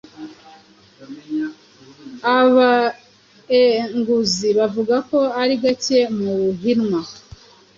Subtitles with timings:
[2.37, 6.99] Abaeenguzi bavuga ko ari gake mu Buhinwa